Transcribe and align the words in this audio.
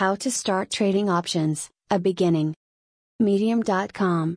How 0.00 0.14
to 0.14 0.30
start 0.30 0.70
trading 0.70 1.10
options, 1.10 1.68
a 1.90 1.98
beginning. 1.98 2.54
Medium.com. 3.18 4.34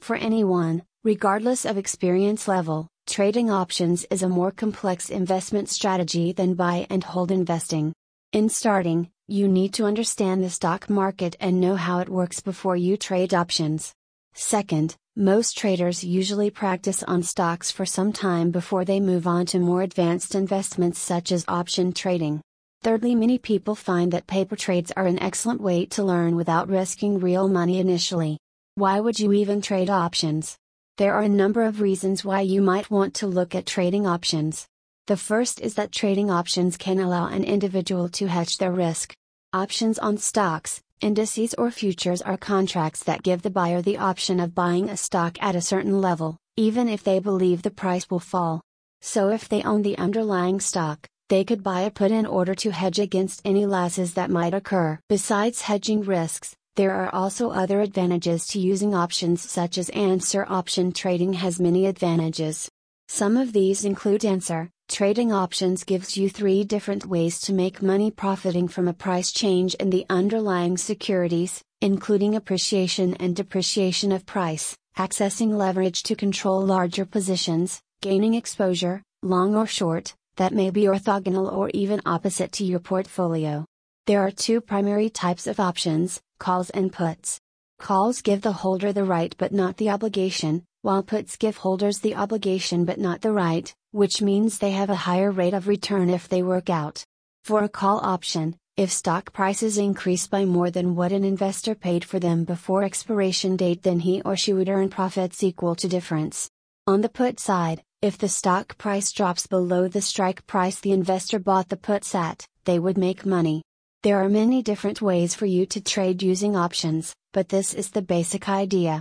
For 0.00 0.16
anyone, 0.16 0.82
regardless 1.04 1.64
of 1.64 1.78
experience 1.78 2.48
level, 2.48 2.88
trading 3.06 3.48
options 3.48 4.04
is 4.10 4.24
a 4.24 4.28
more 4.28 4.50
complex 4.50 5.08
investment 5.08 5.68
strategy 5.68 6.32
than 6.32 6.54
buy 6.54 6.84
and 6.90 7.04
hold 7.04 7.30
investing. 7.30 7.92
In 8.32 8.48
starting, 8.48 9.08
you 9.28 9.46
need 9.46 9.72
to 9.74 9.84
understand 9.84 10.42
the 10.42 10.50
stock 10.50 10.90
market 10.90 11.36
and 11.38 11.60
know 11.60 11.76
how 11.76 12.00
it 12.00 12.08
works 12.08 12.40
before 12.40 12.76
you 12.76 12.96
trade 12.96 13.32
options. 13.32 13.92
Second, 14.34 14.96
most 15.14 15.56
traders 15.56 16.02
usually 16.02 16.50
practice 16.50 17.04
on 17.04 17.22
stocks 17.22 17.70
for 17.70 17.86
some 17.86 18.12
time 18.12 18.50
before 18.50 18.84
they 18.84 18.98
move 18.98 19.28
on 19.28 19.46
to 19.46 19.60
more 19.60 19.82
advanced 19.82 20.34
investments 20.34 20.98
such 20.98 21.30
as 21.30 21.44
option 21.46 21.92
trading. 21.92 22.42
Thirdly, 22.82 23.14
many 23.14 23.38
people 23.38 23.74
find 23.74 24.12
that 24.12 24.26
paper 24.26 24.56
trades 24.56 24.92
are 24.96 25.06
an 25.06 25.18
excellent 25.18 25.60
way 25.60 25.86
to 25.86 26.04
learn 26.04 26.36
without 26.36 26.68
risking 26.68 27.18
real 27.18 27.48
money 27.48 27.78
initially. 27.78 28.38
Why 28.76 29.00
would 29.00 29.18
you 29.18 29.32
even 29.32 29.60
trade 29.60 29.90
options? 29.90 30.56
There 30.96 31.14
are 31.14 31.22
a 31.22 31.28
number 31.28 31.62
of 31.62 31.80
reasons 31.80 32.24
why 32.24 32.42
you 32.42 32.62
might 32.62 32.90
want 32.90 33.14
to 33.14 33.26
look 33.26 33.54
at 33.54 33.66
trading 33.66 34.06
options. 34.06 34.66
The 35.06 35.16
first 35.16 35.60
is 35.60 35.74
that 35.74 35.92
trading 35.92 36.30
options 36.30 36.76
can 36.76 36.98
allow 36.98 37.26
an 37.26 37.44
individual 37.44 38.08
to 38.10 38.26
hedge 38.26 38.58
their 38.58 38.72
risk. 38.72 39.14
Options 39.52 39.98
on 39.98 40.18
stocks, 40.18 40.82
Indices 41.00 41.54
or 41.54 41.70
futures 41.70 42.20
are 42.22 42.36
contracts 42.36 43.04
that 43.04 43.22
give 43.22 43.42
the 43.42 43.50
buyer 43.50 43.80
the 43.80 43.98
option 43.98 44.40
of 44.40 44.52
buying 44.52 44.90
a 44.90 44.96
stock 44.96 45.38
at 45.40 45.54
a 45.54 45.60
certain 45.60 46.00
level, 46.00 46.36
even 46.56 46.88
if 46.88 47.04
they 47.04 47.20
believe 47.20 47.62
the 47.62 47.70
price 47.70 48.10
will 48.10 48.18
fall. 48.18 48.60
So 49.00 49.28
if 49.28 49.48
they 49.48 49.62
own 49.62 49.82
the 49.82 49.96
underlying 49.96 50.58
stock, 50.58 51.06
they 51.28 51.44
could 51.44 51.62
buy 51.62 51.82
a 51.82 51.90
put 51.90 52.10
in 52.10 52.26
order 52.26 52.54
to 52.56 52.70
hedge 52.70 52.98
against 52.98 53.42
any 53.44 53.66
losses 53.66 54.14
that 54.14 54.30
might 54.30 54.54
occur. 54.54 54.98
Besides 55.08 55.62
hedging 55.62 56.02
risks, 56.02 56.56
there 56.76 56.92
are 56.92 57.14
also 57.14 57.50
other 57.50 57.80
advantages 57.80 58.46
to 58.48 58.58
using 58.58 58.94
options 58.94 59.42
such 59.42 59.78
as 59.78 59.88
answer 59.90 60.46
option 60.48 60.92
trading 60.92 61.34
has 61.34 61.60
many 61.60 61.86
advantages. 61.86 62.68
Some 63.08 63.36
of 63.36 63.52
these 63.52 63.84
include 63.84 64.24
answer, 64.24 64.70
Trading 64.88 65.32
options 65.32 65.84
gives 65.84 66.16
you 66.16 66.30
three 66.30 66.64
different 66.64 67.04
ways 67.04 67.42
to 67.42 67.52
make 67.52 67.82
money 67.82 68.10
profiting 68.10 68.68
from 68.68 68.88
a 68.88 68.94
price 68.94 69.30
change 69.30 69.74
in 69.74 69.90
the 69.90 70.06
underlying 70.08 70.78
securities, 70.78 71.62
including 71.82 72.34
appreciation 72.34 73.12
and 73.20 73.36
depreciation 73.36 74.12
of 74.12 74.24
price, 74.24 74.74
accessing 74.96 75.50
leverage 75.50 76.02
to 76.04 76.14
control 76.16 76.64
larger 76.64 77.04
positions, 77.04 77.82
gaining 78.00 78.32
exposure, 78.32 79.02
long 79.22 79.54
or 79.54 79.66
short, 79.66 80.14
that 80.38 80.54
may 80.54 80.70
be 80.70 80.84
orthogonal 80.84 81.52
or 81.52 81.70
even 81.74 82.00
opposite 82.06 82.50
to 82.52 82.64
your 82.64 82.80
portfolio. 82.80 83.64
There 84.06 84.22
are 84.22 84.30
two 84.30 84.60
primary 84.60 85.10
types 85.10 85.46
of 85.46 85.60
options 85.60 86.20
calls 86.38 86.70
and 86.70 86.92
puts. 86.92 87.38
Calls 87.78 88.22
give 88.22 88.40
the 88.40 88.52
holder 88.52 88.92
the 88.92 89.04
right 89.04 89.34
but 89.38 89.52
not 89.52 89.76
the 89.76 89.90
obligation, 89.90 90.64
while 90.82 91.02
puts 91.02 91.36
give 91.36 91.58
holders 91.58 91.98
the 91.98 92.14
obligation 92.14 92.84
but 92.84 92.98
not 92.98 93.20
the 93.20 93.32
right, 93.32 93.74
which 93.90 94.22
means 94.22 94.58
they 94.58 94.70
have 94.70 94.90
a 94.90 95.04
higher 95.06 95.30
rate 95.30 95.54
of 95.54 95.68
return 95.68 96.08
if 96.08 96.28
they 96.28 96.42
work 96.42 96.70
out. 96.70 97.04
For 97.44 97.64
a 97.64 97.68
call 97.68 97.98
option, 97.98 98.56
if 98.76 98.92
stock 98.92 99.32
prices 99.32 99.76
increase 99.76 100.28
by 100.28 100.44
more 100.44 100.70
than 100.70 100.94
what 100.94 101.10
an 101.10 101.24
investor 101.24 101.74
paid 101.74 102.04
for 102.04 102.20
them 102.20 102.44
before 102.44 102.84
expiration 102.84 103.56
date, 103.56 103.82
then 103.82 103.98
he 103.98 104.22
or 104.22 104.36
she 104.36 104.52
would 104.52 104.68
earn 104.68 104.88
profits 104.88 105.42
equal 105.42 105.74
to 105.74 105.88
difference. 105.88 106.48
On 106.86 107.00
the 107.00 107.08
put 107.08 107.40
side, 107.40 107.82
if 108.00 108.16
the 108.16 108.28
stock 108.28 108.78
price 108.78 109.10
drops 109.10 109.48
below 109.48 109.88
the 109.88 110.00
strike 110.00 110.46
price 110.46 110.78
the 110.78 110.92
investor 110.92 111.40
bought 111.40 111.68
the 111.68 111.76
puts 111.76 112.14
at, 112.14 112.46
they 112.64 112.78
would 112.78 112.96
make 112.96 113.26
money. 113.26 113.60
There 114.04 114.22
are 114.22 114.28
many 114.28 114.62
different 114.62 115.02
ways 115.02 115.34
for 115.34 115.46
you 115.46 115.66
to 115.66 115.80
trade 115.80 116.22
using 116.22 116.54
options, 116.54 117.12
but 117.32 117.48
this 117.48 117.74
is 117.74 117.90
the 117.90 118.02
basic 118.02 118.48
idea. 118.48 118.96